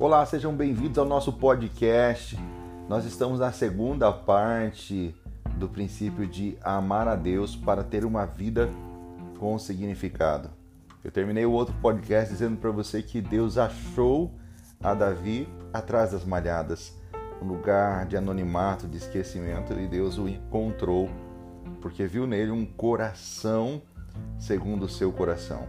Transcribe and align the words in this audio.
Olá, 0.00 0.24
sejam 0.24 0.54
bem-vindos 0.54 0.96
ao 0.96 1.04
nosso 1.04 1.32
podcast. 1.32 2.38
Nós 2.88 3.04
estamos 3.04 3.40
na 3.40 3.50
segunda 3.50 4.12
parte 4.12 5.12
do 5.56 5.68
princípio 5.68 6.24
de 6.24 6.56
amar 6.62 7.08
a 7.08 7.16
Deus 7.16 7.56
para 7.56 7.82
ter 7.82 8.04
uma 8.04 8.24
vida 8.24 8.70
com 9.40 9.58
significado. 9.58 10.50
Eu 11.02 11.10
terminei 11.10 11.44
o 11.44 11.50
outro 11.50 11.74
podcast 11.82 12.32
dizendo 12.32 12.56
para 12.58 12.70
você 12.70 13.02
que 13.02 13.20
Deus 13.20 13.58
achou 13.58 14.30
a 14.80 14.94
Davi 14.94 15.48
atrás 15.72 16.12
das 16.12 16.24
malhadas, 16.24 16.94
um 17.42 17.48
lugar 17.48 18.06
de 18.06 18.16
anonimato, 18.16 18.86
de 18.86 18.98
esquecimento, 18.98 19.72
e 19.72 19.88
Deus 19.88 20.16
o 20.16 20.28
encontrou 20.28 21.10
porque 21.80 22.06
viu 22.06 22.24
nele 22.24 22.52
um 22.52 22.64
coração 22.64 23.82
segundo 24.38 24.84
o 24.84 24.88
seu 24.88 25.10
coração. 25.10 25.66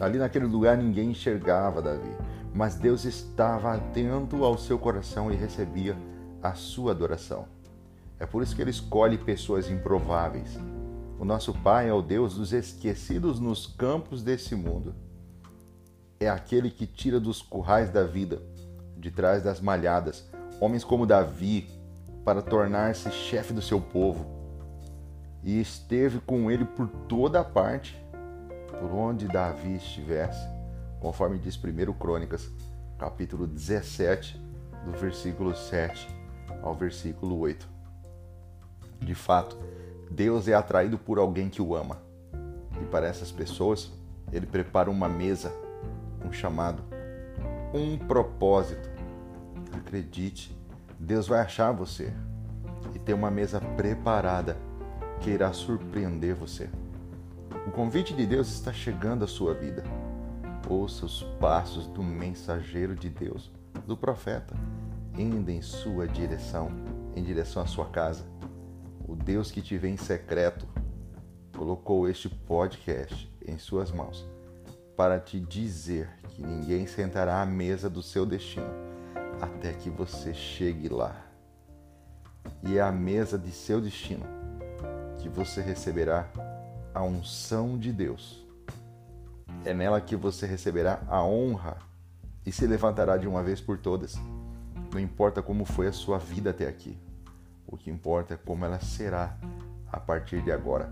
Ali 0.00 0.18
naquele 0.18 0.46
lugar 0.46 0.76
ninguém 0.76 1.10
enxergava 1.10 1.82
Davi, 1.82 2.14
mas 2.54 2.76
Deus 2.76 3.04
estava 3.04 3.74
atento 3.74 4.44
ao 4.44 4.56
seu 4.56 4.78
coração 4.78 5.30
e 5.30 5.36
recebia 5.36 5.96
a 6.42 6.54
sua 6.54 6.92
adoração. 6.92 7.46
É 8.18 8.26
por 8.26 8.42
isso 8.42 8.54
que 8.54 8.62
ele 8.62 8.70
escolhe 8.70 9.18
pessoas 9.18 9.70
improváveis. 9.70 10.58
O 11.18 11.24
nosso 11.24 11.52
Pai 11.52 11.88
é 11.88 11.92
o 11.92 12.02
Deus 12.02 12.36
dos 12.36 12.52
esquecidos 12.52 13.40
nos 13.40 13.66
campos 13.66 14.22
desse 14.22 14.54
mundo. 14.54 14.94
É 16.20 16.28
aquele 16.28 16.70
que 16.70 16.86
tira 16.86 17.18
dos 17.18 17.42
currais 17.42 17.90
da 17.90 18.04
vida, 18.04 18.40
de 18.96 19.10
trás 19.10 19.42
das 19.42 19.60
malhadas, 19.60 20.28
homens 20.60 20.84
como 20.84 21.06
Davi, 21.06 21.68
para 22.24 22.42
tornar-se 22.42 23.10
chefe 23.10 23.52
do 23.52 23.62
seu 23.62 23.80
povo. 23.80 24.26
E 25.42 25.60
esteve 25.60 26.20
com 26.20 26.50
ele 26.50 26.64
por 26.64 26.88
toda 27.08 27.40
a 27.40 27.44
parte 27.44 27.96
por 28.80 28.92
onde 28.92 29.26
Davi 29.26 29.76
estivesse, 29.76 30.46
conforme 31.00 31.38
diz 31.38 31.56
1 31.56 31.92
Crônicas, 31.94 32.50
capítulo 32.98 33.46
17, 33.46 34.40
do 34.84 34.92
versículo 34.92 35.54
7 35.54 36.08
ao 36.62 36.74
versículo 36.74 37.38
8. 37.38 37.68
De 39.00 39.14
fato, 39.14 39.56
Deus 40.10 40.48
é 40.48 40.54
atraído 40.54 40.98
por 40.98 41.18
alguém 41.18 41.48
que 41.48 41.62
o 41.62 41.74
ama. 41.74 41.98
E 42.80 42.84
para 42.86 43.06
essas 43.06 43.30
pessoas, 43.30 43.90
ele 44.32 44.46
prepara 44.46 44.90
uma 44.90 45.08
mesa, 45.08 45.52
um 46.24 46.32
chamado, 46.32 46.82
um 47.72 47.96
propósito. 47.98 48.88
Acredite, 49.72 50.56
Deus 50.98 51.28
vai 51.28 51.40
achar 51.40 51.72
você 51.72 52.12
e 52.94 52.98
tem 52.98 53.14
uma 53.14 53.30
mesa 53.30 53.60
preparada 53.60 54.56
que 55.20 55.30
irá 55.30 55.52
surpreender 55.52 56.34
você. 56.34 56.68
O 57.68 57.70
convite 57.70 58.14
de 58.14 58.24
Deus 58.24 58.48
está 58.48 58.72
chegando 58.72 59.26
à 59.26 59.28
sua 59.28 59.52
vida. 59.52 59.84
Ouça 60.66 61.04
os 61.04 61.22
passos 61.38 61.86
do 61.86 62.02
mensageiro 62.02 62.94
de 62.94 63.10
Deus, 63.10 63.52
do 63.86 63.94
profeta, 63.94 64.56
indo 65.18 65.50
em 65.50 65.60
sua 65.60 66.08
direção, 66.08 66.70
em 67.14 67.22
direção 67.22 67.62
à 67.62 67.66
sua 67.66 67.84
casa. 67.90 68.24
O 69.06 69.14
Deus 69.14 69.50
que 69.50 69.60
te 69.60 69.76
vê 69.76 69.90
em 69.90 69.98
secreto 69.98 70.66
colocou 71.54 72.08
este 72.08 72.30
podcast 72.30 73.30
em 73.46 73.58
suas 73.58 73.92
mãos 73.92 74.26
para 74.96 75.20
te 75.20 75.38
dizer 75.38 76.08
que 76.30 76.40
ninguém 76.42 76.86
sentará 76.86 77.42
à 77.42 77.46
mesa 77.46 77.90
do 77.90 78.02
seu 78.02 78.24
destino 78.24 78.70
até 79.42 79.74
que 79.74 79.90
você 79.90 80.32
chegue 80.32 80.88
lá. 80.88 81.14
E 82.62 82.78
é 82.78 82.80
a 82.80 82.90
mesa 82.90 83.38
de 83.38 83.52
seu 83.52 83.78
destino 83.78 84.24
que 85.18 85.28
você 85.28 85.60
receberá 85.60 86.32
a 86.94 87.02
unção 87.02 87.78
de 87.78 87.92
Deus. 87.92 88.46
É 89.64 89.74
nela 89.74 90.00
que 90.00 90.16
você 90.16 90.46
receberá 90.46 91.02
a 91.08 91.22
honra 91.22 91.78
e 92.44 92.52
se 92.52 92.66
levantará 92.66 93.16
de 93.16 93.26
uma 93.26 93.42
vez 93.42 93.60
por 93.60 93.78
todas. 93.78 94.16
Não 94.92 94.98
importa 94.98 95.42
como 95.42 95.64
foi 95.64 95.86
a 95.86 95.92
sua 95.92 96.18
vida 96.18 96.50
até 96.50 96.66
aqui, 96.66 96.98
o 97.66 97.76
que 97.76 97.90
importa 97.90 98.34
é 98.34 98.36
como 98.36 98.64
ela 98.64 98.80
será 98.80 99.36
a 99.92 100.00
partir 100.00 100.42
de 100.42 100.50
agora. 100.50 100.90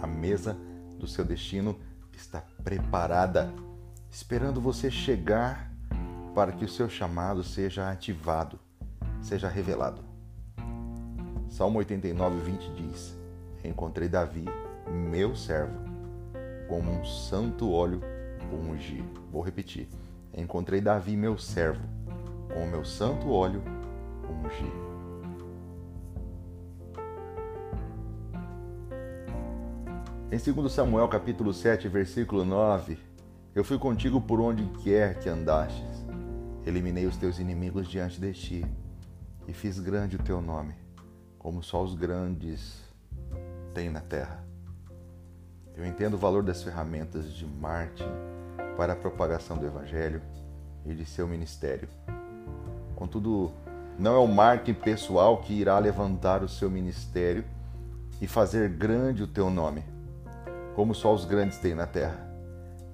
A 0.00 0.06
mesa 0.06 0.56
do 0.98 1.06
seu 1.06 1.24
destino 1.24 1.76
está 2.12 2.42
preparada, 2.62 3.52
esperando 4.10 4.60
você 4.60 4.90
chegar 4.90 5.72
para 6.34 6.52
que 6.52 6.64
o 6.64 6.68
seu 6.68 6.88
chamado 6.88 7.42
seja 7.42 7.90
ativado, 7.90 8.58
seja 9.20 9.48
revelado. 9.48 10.04
Salmo 11.48 11.78
89, 11.80 12.40
20 12.40 12.72
diz: 12.74 13.21
Encontrei 13.64 14.08
Davi 14.08 14.44
meu 14.90 15.36
servo, 15.36 15.78
como 16.68 16.90
um 16.90 17.04
santo 17.04 17.70
óleo 17.70 18.00
ungi. 18.52 19.04
Vou 19.30 19.40
repetir. 19.40 19.88
Encontrei 20.36 20.80
Davi, 20.80 21.16
meu 21.16 21.38
servo, 21.38 21.82
com 22.52 22.64
o 22.64 22.66
meu 22.66 22.84
santo 22.84 23.30
óleo 23.30 23.62
ungi. 24.28 24.72
Em 30.30 30.38
2 30.38 30.72
Samuel 30.72 31.06
capítulo 31.08 31.52
7, 31.52 31.88
versículo 31.88 32.44
9, 32.44 32.98
eu 33.54 33.62
fui 33.62 33.78
contigo 33.78 34.20
por 34.20 34.40
onde 34.40 34.64
quer 34.82 35.20
que 35.20 35.28
andastes. 35.28 36.04
Eliminei 36.64 37.06
os 37.06 37.16
teus 37.16 37.38
inimigos 37.38 37.86
diante 37.86 38.20
de 38.20 38.32
ti 38.32 38.66
e 39.46 39.52
fiz 39.52 39.78
grande 39.78 40.16
o 40.16 40.22
teu 40.22 40.40
nome, 40.40 40.74
como 41.38 41.62
só 41.62 41.82
os 41.82 41.94
grandes 41.94 42.91
têm 43.72 43.90
na 43.90 44.00
terra. 44.00 44.44
Eu 45.74 45.86
entendo 45.86 46.14
o 46.14 46.18
valor 46.18 46.42
das 46.42 46.62
ferramentas 46.62 47.32
de 47.32 47.46
marketing 47.46 48.10
para 48.76 48.92
a 48.92 48.96
propagação 48.96 49.56
do 49.56 49.66
Evangelho 49.66 50.20
e 50.84 50.94
de 50.94 51.06
seu 51.06 51.26
ministério. 51.26 51.88
Contudo, 52.94 53.50
não 53.98 54.14
é 54.14 54.18
o 54.18 54.26
marketing 54.26 54.78
pessoal 54.80 55.38
que 55.38 55.54
irá 55.54 55.78
levantar 55.78 56.42
o 56.42 56.48
seu 56.48 56.70
ministério 56.70 57.44
e 58.20 58.26
fazer 58.26 58.68
grande 58.68 59.22
o 59.22 59.26
teu 59.26 59.50
nome, 59.50 59.84
como 60.74 60.94
só 60.94 61.12
os 61.12 61.24
grandes 61.24 61.58
têm 61.58 61.74
na 61.74 61.86
terra, 61.86 62.30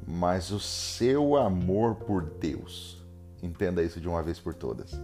mas 0.07 0.51
o 0.51 0.59
seu 0.59 1.37
amor 1.37 1.97
por 1.97 2.23
Deus. 2.23 3.05
Entenda 3.43 3.83
isso 3.83 4.01
de 4.01 4.09
uma 4.09 4.23
vez 4.23 4.41
por 4.41 4.55
todas. 4.55 4.99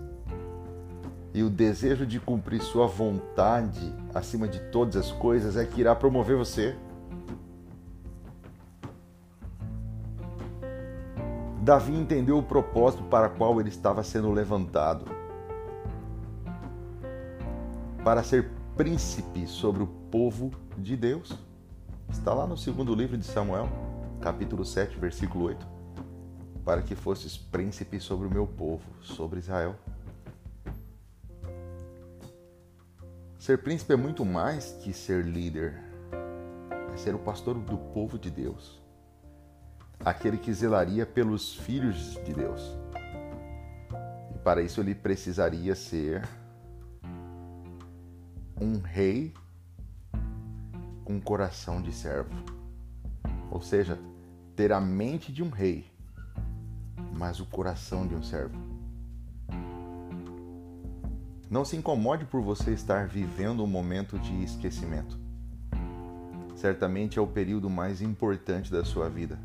E 1.35 1.43
o 1.43 1.51
desejo 1.51 2.07
de 2.07 2.19
cumprir 2.21 2.63
sua 2.63 2.87
vontade 2.87 3.93
acima 4.15 4.49
de 4.49 4.61
todas 4.71 4.97
as 4.97 5.13
coisas 5.13 5.57
é 5.57 5.67
que 5.67 5.81
irá 5.81 5.95
promover 5.95 6.37
você 6.37 6.77
Davi 11.65 11.97
entendeu 11.97 12.37
o 12.37 12.43
propósito 12.43 13.03
para 13.05 13.27
qual 13.31 13.59
ele 13.59 13.71
estava 13.71 14.03
sendo 14.03 14.31
levantado 14.31 15.07
para 18.05 18.23
ser 18.23 18.51
príncipe 18.77 19.47
sobre 19.47 19.83
o 19.83 19.87
povo 19.87 20.51
de 20.77 20.95
Deus. 20.95 21.39
Está 22.11 22.35
lá 22.35 22.47
no 22.47 22.55
segundo 22.55 22.95
livro 22.95 23.17
de 23.17 23.25
Samuel, 23.25 23.67
capítulo 24.21 24.63
7, 24.63 24.99
versículo 24.99 25.47
8. 25.47 25.67
Para 26.67 26.83
que 26.83 26.95
fosses 26.95 27.39
príncipe 27.39 27.99
sobre 27.99 28.27
o 28.27 28.31
meu 28.31 28.47
povo, 28.47 28.85
sobre 29.01 29.39
Israel. 29.39 29.75
Ser 33.45 33.59
príncipe 33.59 33.93
é 33.93 33.97
muito 33.97 34.25
mais 34.25 34.73
que 34.83 34.91
ser 34.91 35.23
líder, 35.23 35.79
é 36.91 36.97
ser 36.97 37.15
o 37.15 37.19
pastor 37.19 37.59
do 37.59 37.77
povo 37.77 38.19
de 38.19 38.31
Deus 38.31 38.83
aquele 40.03 40.39
que 40.39 40.51
zelaria 40.51 41.05
pelos 41.05 41.55
filhos 41.55 42.15
de 42.25 42.33
Deus. 42.33 42.75
E 44.35 44.39
para 44.39 44.63
isso 44.63 44.81
ele 44.81 44.95
precisaria 44.95 45.75
ser 45.75 46.27
um 48.59 48.79
rei 48.79 49.35
com 51.05 51.21
coração 51.21 51.83
de 51.83 51.93
servo. 51.93 52.35
Ou 53.51 53.61
seja, 53.61 53.99
ter 54.57 54.73
a 54.73 54.81
mente 54.81 55.31
de 55.31 55.43
um 55.43 55.51
rei, 55.51 55.87
mas 57.13 57.41
o 57.41 57.47
coração 57.47 58.07
de 58.07 58.15
um 58.15 58.23
servo. 58.23 58.74
Não 61.55 61.65
se 61.65 61.77
incomode 61.77 62.25
por 62.25 62.41
você 62.41 62.73
estar 62.73 63.07
vivendo 63.07 63.63
um 63.63 63.67
momento 63.69 64.19
de 64.19 64.43
esquecimento. 64.43 65.17
Certamente 66.57 67.17
é 67.17 67.23
o 67.23 67.29
período 67.29 67.71
mais 67.71 68.03
importante 68.03 68.73
da 68.73 68.85
sua 68.85 69.09
vida 69.09 69.39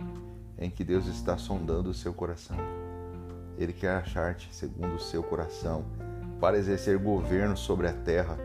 em 0.58 0.72
que 0.72 0.84
Deus 0.84 1.06
está 1.06 1.38
sondando 1.38 1.92
o 1.92 1.94
seu 1.94 2.12
coração. 2.12 2.58
Ele 3.60 3.72
quer 3.72 3.92
achar-te 3.92 4.50
segundo 4.52 4.96
o 4.96 5.00
seu 5.00 5.22
coração, 5.22 5.86
para 6.42 6.58
exercer 6.58 6.98
governo 6.98 7.56
sobre 7.56 7.88
a 7.88 7.94
terra 7.94 8.40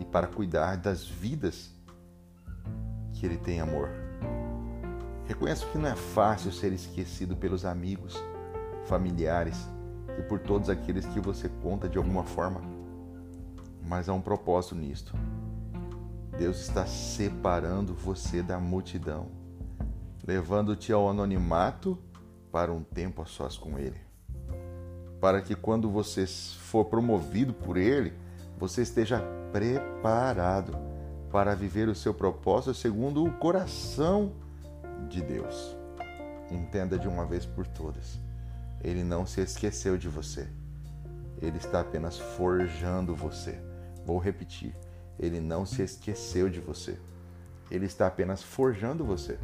e 0.00 0.04
para 0.04 0.26
cuidar 0.26 0.76
das 0.76 1.04
vidas 1.06 1.70
que 3.12 3.24
Ele 3.24 3.36
tem 3.36 3.60
amor. 3.60 3.88
Reconheço 5.28 5.68
que 5.68 5.78
não 5.78 5.90
é 5.90 5.94
fácil 5.94 6.50
ser 6.50 6.72
esquecido 6.72 7.36
pelos 7.36 7.64
amigos, 7.64 8.20
familiares 8.86 9.64
e 10.18 10.22
por 10.22 10.40
todos 10.40 10.68
aqueles 10.68 11.06
que 11.06 11.20
você 11.20 11.48
conta 11.62 11.88
de 11.88 11.96
alguma 11.96 12.24
forma, 12.24 12.79
mas 13.90 14.08
há 14.08 14.14
um 14.14 14.22
propósito 14.22 14.74
nisto. 14.74 15.12
Deus 16.38 16.60
está 16.60 16.86
separando 16.86 17.92
você 17.92 18.42
da 18.42 18.58
multidão 18.58 19.40
levando-te 20.30 20.92
ao 20.92 21.08
anonimato 21.08 21.98
para 22.52 22.72
um 22.72 22.84
tempo 22.84 23.22
a 23.22 23.26
sós 23.26 23.56
com 23.56 23.78
Ele. 23.78 24.00
Para 25.20 25.40
que 25.42 25.56
quando 25.56 25.90
você 25.90 26.24
for 26.26 26.84
promovido 26.84 27.52
por 27.52 27.76
Ele, 27.76 28.12
você 28.56 28.82
esteja 28.82 29.20
preparado 29.52 30.78
para 31.30 31.54
viver 31.54 31.88
o 31.88 31.94
seu 31.94 32.14
propósito 32.14 32.74
segundo 32.74 33.24
o 33.24 33.32
coração 33.32 34.32
de 35.08 35.20
Deus. 35.20 35.76
Entenda 36.50 36.98
de 36.98 37.08
uma 37.08 37.26
vez 37.26 37.44
por 37.44 37.66
todas: 37.66 38.20
Ele 38.82 39.04
não 39.04 39.26
se 39.26 39.40
esqueceu 39.40 39.98
de 39.98 40.08
você. 40.08 40.48
Ele 41.40 41.58
está 41.58 41.80
apenas 41.80 42.18
forjando 42.18 43.14
você. 43.14 43.69
Vou 44.04 44.18
repetir: 44.18 44.74
Ele 45.18 45.40
não 45.40 45.64
se 45.64 45.82
esqueceu 45.82 46.48
de 46.48 46.60
você. 46.60 46.98
Ele 47.70 47.86
está 47.86 48.06
apenas 48.06 48.42
forjando 48.42 49.04
você. 49.04 49.38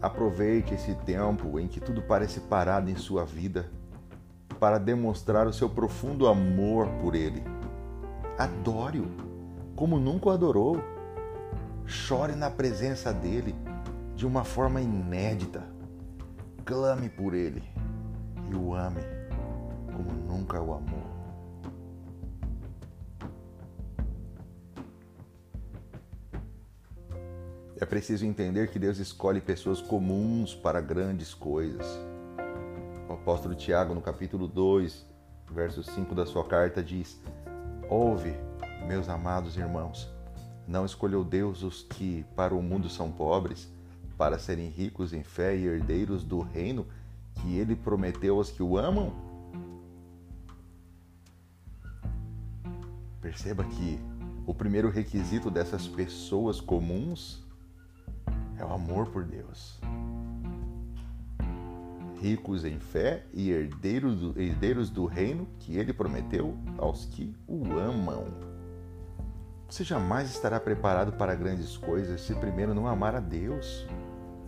Aproveite 0.00 0.74
esse 0.74 0.94
tempo 0.96 1.58
em 1.58 1.68
que 1.68 1.80
tudo 1.80 2.02
parece 2.02 2.40
parado 2.40 2.90
em 2.90 2.96
sua 2.96 3.24
vida 3.24 3.70
para 4.58 4.78
demonstrar 4.78 5.46
o 5.46 5.52
seu 5.52 5.68
profundo 5.68 6.26
amor 6.26 6.88
por 7.00 7.14
Ele. 7.14 7.42
Adore-o 8.38 9.32
como 9.76 9.98
nunca 9.98 10.28
o 10.28 10.30
adorou. 10.30 10.82
Chore 11.84 12.34
na 12.34 12.50
presença 12.50 13.12
dele 13.12 13.54
de 14.14 14.26
uma 14.26 14.44
forma 14.44 14.80
inédita. 14.80 15.62
Clame 16.64 17.08
por 17.08 17.34
ele 17.34 17.62
e 18.48 18.54
o 18.54 18.72
ame 18.72 19.00
como 20.02 20.12
nunca 20.26 20.60
o 20.60 20.74
amou. 20.74 21.02
É 27.80 27.84
preciso 27.84 28.24
entender 28.24 28.70
que 28.70 28.78
Deus 28.78 28.98
escolhe 28.98 29.40
pessoas 29.40 29.80
comuns 29.80 30.54
para 30.54 30.80
grandes 30.80 31.34
coisas. 31.34 31.86
O 33.08 33.12
apóstolo 33.14 33.54
Tiago, 33.54 33.94
no 33.94 34.00
capítulo 34.00 34.46
2, 34.46 35.04
verso 35.50 35.82
5 35.82 36.14
da 36.14 36.24
sua 36.24 36.44
carta, 36.44 36.82
diz: 36.82 37.20
Ouve, 37.88 38.34
meus 38.86 39.08
amados 39.08 39.56
irmãos, 39.56 40.08
não 40.66 40.86
escolheu 40.86 41.24
Deus 41.24 41.62
os 41.62 41.82
que 41.82 42.24
para 42.36 42.54
o 42.54 42.62
mundo 42.62 42.88
são 42.88 43.10
pobres, 43.10 43.68
para 44.16 44.38
serem 44.38 44.68
ricos 44.68 45.12
em 45.12 45.24
fé 45.24 45.56
e 45.56 45.66
herdeiros 45.66 46.22
do 46.22 46.40
reino 46.40 46.86
que 47.34 47.56
ele 47.56 47.74
prometeu 47.74 48.36
aos 48.36 48.50
que 48.50 48.62
o 48.62 48.78
amam? 48.78 49.12
Perceba 53.22 53.62
que 53.62 54.00
o 54.44 54.52
primeiro 54.52 54.90
requisito 54.90 55.48
dessas 55.48 55.86
pessoas 55.86 56.60
comuns 56.60 57.46
é 58.58 58.64
o 58.64 58.72
amor 58.72 59.06
por 59.10 59.24
Deus. 59.24 59.80
Ricos 62.20 62.64
em 62.64 62.80
fé 62.80 63.24
e 63.32 63.50
herdeiros 63.50 64.16
do, 64.16 64.40
herdeiros 64.40 64.90
do 64.90 65.06
reino 65.06 65.46
que 65.60 65.76
ele 65.76 65.92
prometeu 65.92 66.56
aos 66.76 67.04
que 67.04 67.32
o 67.46 67.78
amam. 67.78 68.24
Você 69.68 69.84
jamais 69.84 70.28
estará 70.28 70.58
preparado 70.58 71.12
para 71.12 71.36
grandes 71.36 71.76
coisas 71.76 72.20
se 72.22 72.34
primeiro 72.34 72.74
não 72.74 72.88
amar 72.88 73.14
a 73.14 73.20
Deus. 73.20 73.86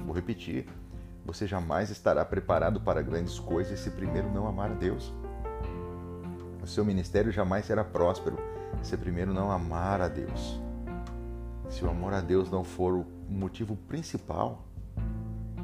Vou 0.05 0.13
repetir. 0.13 0.67
Você 1.25 1.47
jamais 1.47 1.91
estará 1.91 2.25
preparado 2.25 2.81
para 2.81 3.01
grandes 3.01 3.39
coisas 3.39 3.79
se 3.79 3.91
primeiro 3.91 4.31
não 4.33 4.49
amar 4.49 4.73
a 4.73 4.75
Deus. 4.75 5.13
O 6.61 6.67
seu 6.67 6.85
ministério 6.85 7.31
jamais 7.31 7.67
será 7.67 7.85
próspero 7.85 8.54
se 8.83 8.97
primeiro 8.97 9.33
não 9.33 9.51
amar 9.51 10.01
a 10.01 10.09
Deus. 10.09 10.61
Se 11.69 11.85
o 11.85 11.91
amor 11.91 12.13
a 12.13 12.21
Deus 12.21 12.51
não 12.51 12.65
for 12.65 12.95
o 12.95 13.07
motivo 13.29 13.77
principal, 13.77 14.65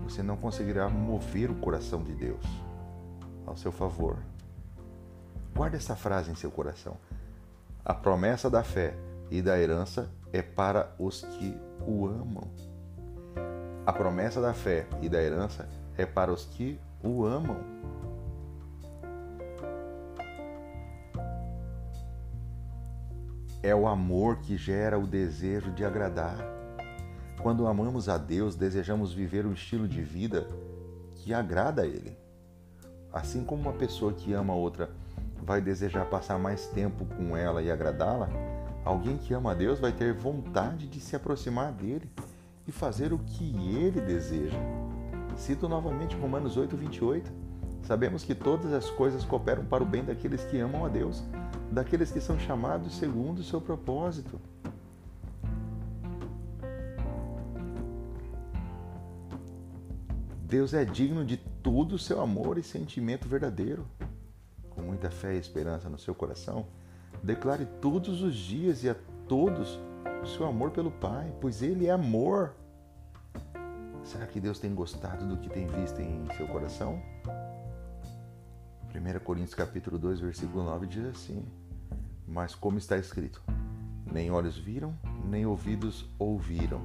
você 0.03 0.23
não 0.23 0.37
conseguirá 0.37 0.89
mover 0.89 1.51
o 1.51 1.55
coração 1.55 2.03
de 2.03 2.13
Deus 2.13 2.45
ao 3.47 3.57
seu 3.57 3.71
favor. 3.71 4.17
Guarde 5.55 5.77
essa 5.77 5.97
frase 5.97 6.31
em 6.31 6.35
seu 6.35 6.51
coração. 6.51 6.97
A 7.85 7.95
promessa 7.95 8.49
da 8.49 8.63
fé 8.63 8.95
e 9.31 9.41
da 9.41 9.59
herança 9.59 10.11
é 10.33 10.43
para 10.43 10.95
os 10.99 11.23
que 11.23 11.57
o 11.87 12.07
amam. 12.07 12.49
A 13.87 13.93
promessa 13.93 14.41
da 14.41 14.53
fé 14.53 14.87
e 15.01 15.09
da 15.09 15.23
herança 15.23 15.69
é 15.97 16.07
para 16.07 16.33
os 16.33 16.45
que 16.45 16.79
o 17.03 17.25
amam. 17.25 17.59
É 23.63 23.75
o 23.75 23.87
amor 23.87 24.39
que 24.39 24.57
gera 24.57 24.99
o 24.99 25.07
desejo 25.07 25.71
de 25.73 25.85
agradar. 25.85 26.37
Quando 27.43 27.67
amamos 27.67 28.09
a 28.09 28.19
Deus, 28.19 28.55
desejamos 28.55 29.13
viver 29.13 29.47
um 29.47 29.53
estilo 29.53 29.89
de 29.89 30.03
vida 30.03 30.47
que 31.15 31.35
agrada 31.35 31.83
a 31.83 31.87
Ele. 31.87 32.17
Assim 33.13 33.45
como 33.45 33.63
uma 33.63 33.73
pessoa 33.73 34.13
que 34.13 34.33
ama 34.33 34.55
outra 34.55 34.91
vai 35.43 35.61
desejar 35.61 36.05
passar 36.07 36.39
mais 36.39 36.67
tempo 36.69 37.05
com 37.17 37.37
ela 37.37 37.63
e 37.63 37.71
agradá-la, 37.71 38.29
Alguém 38.85 39.19
que 39.19 39.35
ama 39.35 39.51
a 39.51 39.55
Deus 39.55 39.79
vai 39.79 39.93
ter 39.93 40.15
vontade 40.15 40.87
de 40.89 41.01
se 41.01 41.15
aproximar 41.15 41.73
dele 41.73 42.11
e 42.67 42.73
fazer 42.73 43.13
o 43.13 43.19
que 43.19 43.55
ele 43.77 44.01
deseja. 44.01 44.57
Cito 45.37 45.69
novamente 45.69 46.17
Romanos 46.17 46.57
8, 46.57 46.77
28. 46.77 47.40
Sabemos 47.83 48.25
que 48.25 48.35
todas 48.35 48.73
as 48.73 48.89
coisas 48.91 49.25
cooperam 49.25 49.65
para 49.65 49.83
o 49.83 49.87
bem 49.87 50.05
daqueles 50.05 50.45
que 50.45 50.59
amam 50.59 50.85
a 50.85 50.89
Deus, 50.89 51.23
daqueles 51.71 52.11
que 52.11 52.21
são 52.21 52.39
chamados 52.39 52.97
segundo 52.97 53.41
o 53.41 53.45
seu 53.45 53.61
propósito. 53.61 54.41
Deus 60.43 60.75
é 60.75 60.85
digno 60.85 61.25
de 61.25 61.37
todo 61.37 61.95
o 61.95 61.99
seu 61.99 62.21
amor 62.21 62.59
e 62.59 62.63
sentimento 62.63 63.29
verdadeiro. 63.29 63.87
Com 64.71 64.83
muita 64.83 65.11
fé 65.11 65.35
e 65.35 65.39
esperança 65.39 65.89
no 65.89 65.99
seu 65.99 66.15
coração, 66.15 66.67
Declare 67.23 67.67
todos 67.81 68.23
os 68.23 68.35
dias 68.35 68.83
e 68.83 68.89
a 68.89 68.97
todos 69.29 69.79
o 70.23 70.27
seu 70.27 70.47
amor 70.47 70.71
pelo 70.71 70.91
Pai, 70.91 71.33
pois 71.41 71.63
Ele 71.63 71.87
é 71.87 71.91
amor. 71.91 72.55
Será 74.03 74.27
que 74.27 74.41
Deus 74.41 74.59
tem 74.59 74.75
gostado 74.75 75.27
do 75.27 75.37
que 75.37 75.51
tem 75.51 75.67
visto 75.67 76.01
em 76.01 76.27
seu 76.37 76.47
coração? 76.49 77.01
1 78.95 79.21
Coríntios 79.21 79.55
capítulo 79.55 79.99
2, 79.99 80.21
versículo 80.21 80.65
9 80.65 80.87
diz 80.87 81.07
assim: 81.07 81.45
Mas 82.27 82.55
como 82.55 82.79
está 82.79 82.97
escrito, 82.97 83.41
nem 84.13 84.31
olhos 84.31 84.59
viram, 84.59 84.97
nem 85.25 85.47
ouvidos 85.47 86.09
ouviram, 86.19 86.81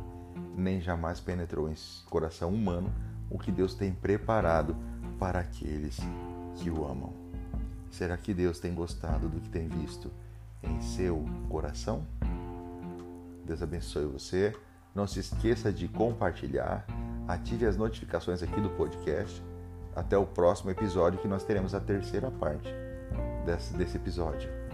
nem 0.55 0.79
jamais 0.79 1.19
penetrou 1.19 1.69
em 1.69 1.75
coração 2.09 2.53
humano 2.53 2.93
o 3.29 3.39
que 3.39 3.51
Deus 3.51 3.73
tem 3.73 3.91
preparado 3.91 4.75
para 5.19 5.39
aqueles 5.39 5.97
que 6.55 6.69
o 6.69 6.85
amam. 6.85 7.13
Será 7.89 8.15
que 8.17 8.33
Deus 8.33 8.59
tem 8.59 8.73
gostado 8.73 9.27
do 9.27 9.39
que 9.39 9.49
tem 9.49 9.67
visto 9.67 10.11
em 10.61 10.81
seu 10.81 11.25
coração? 11.49 12.05
Deus 13.45 13.61
abençoe 13.61 14.05
você. 14.05 14.55
Não 14.93 15.07
se 15.07 15.19
esqueça 15.19 15.71
de 15.71 15.87
compartilhar. 15.87 16.85
Ative 17.27 17.65
as 17.65 17.77
notificações 17.77 18.43
aqui 18.43 18.59
do 18.61 18.69
podcast. 18.69 19.41
Até 19.95 20.17
o 20.17 20.25
próximo 20.25 20.71
episódio, 20.71 21.19
que 21.19 21.27
nós 21.27 21.43
teremos 21.43 21.73
a 21.73 21.79
terceira 21.79 22.29
parte 22.29 22.69
desse, 23.45 23.73
desse 23.77 23.95
episódio. 23.95 24.64